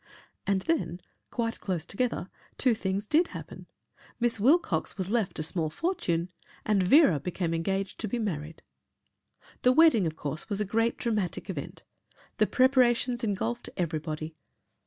[0.47, 0.99] And then,
[1.29, 3.67] quite close together, two things did happen.
[4.19, 6.29] Miss Wilcox was left a small fortune
[6.65, 8.63] and Vera became engaged to be married.
[9.61, 11.83] The wedding, of course, was a great dramatic event.
[12.39, 14.33] The preparations engulfed everybody.